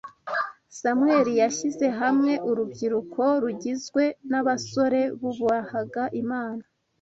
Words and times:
Samweli 0.77 1.33
yashyize 1.41 1.85
hamwe 1.99 2.33
urubyiruko 2.49 3.23
rugizwe 3.43 4.03
n’abasore 4.29 5.01
bubahaga 5.19 6.03
Imana 6.23 6.63